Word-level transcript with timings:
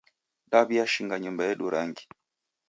Daw'iashinga 0.51 1.15
nyumba 1.23 1.41
yedu 1.47 1.65
rangi 1.73 2.03